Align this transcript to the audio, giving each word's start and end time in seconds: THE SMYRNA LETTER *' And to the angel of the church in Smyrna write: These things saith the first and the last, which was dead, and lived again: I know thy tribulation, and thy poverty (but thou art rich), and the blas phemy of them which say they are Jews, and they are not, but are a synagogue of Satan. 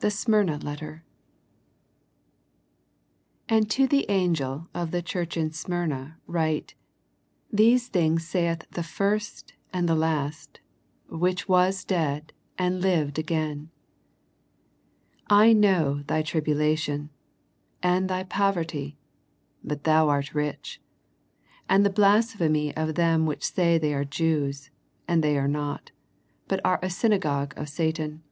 THE 0.00 0.10
SMYRNA 0.10 0.56
LETTER 0.64 1.04
*' 1.84 3.48
And 3.48 3.70
to 3.70 3.86
the 3.86 4.06
angel 4.10 4.66
of 4.74 4.90
the 4.90 5.02
church 5.02 5.36
in 5.36 5.52
Smyrna 5.52 6.18
write: 6.26 6.74
These 7.52 7.86
things 7.86 8.26
saith 8.26 8.68
the 8.72 8.82
first 8.82 9.52
and 9.72 9.88
the 9.88 9.94
last, 9.94 10.58
which 11.08 11.48
was 11.48 11.84
dead, 11.84 12.32
and 12.58 12.80
lived 12.82 13.20
again: 13.20 13.70
I 15.30 15.52
know 15.52 16.02
thy 16.08 16.22
tribulation, 16.22 17.10
and 17.80 18.10
thy 18.10 18.24
poverty 18.24 18.98
(but 19.62 19.84
thou 19.84 20.08
art 20.08 20.34
rich), 20.34 20.80
and 21.68 21.86
the 21.86 21.90
blas 21.94 22.34
phemy 22.34 22.72
of 22.76 22.96
them 22.96 23.26
which 23.26 23.44
say 23.44 23.78
they 23.78 23.94
are 23.94 24.04
Jews, 24.04 24.72
and 25.06 25.22
they 25.22 25.38
are 25.38 25.46
not, 25.46 25.92
but 26.48 26.60
are 26.64 26.80
a 26.82 26.90
synagogue 26.90 27.54
of 27.56 27.68
Satan. 27.68 28.24